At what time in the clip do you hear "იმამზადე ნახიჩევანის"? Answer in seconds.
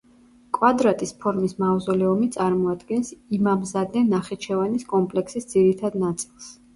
3.37-4.87